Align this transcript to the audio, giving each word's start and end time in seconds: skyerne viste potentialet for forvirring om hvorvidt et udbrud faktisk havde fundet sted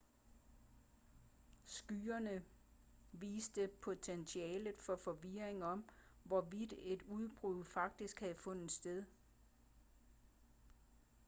skyerne 1.65 2.43
viste 3.11 3.67
potentialet 3.81 4.75
for 4.81 4.95
forvirring 4.95 5.63
om 5.63 5.89
hvorvidt 6.23 6.73
et 6.77 7.01
udbrud 7.07 7.63
faktisk 7.63 8.19
havde 8.19 8.35
fundet 8.35 8.71
sted 8.71 9.03